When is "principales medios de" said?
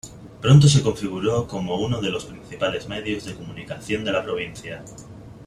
2.25-3.35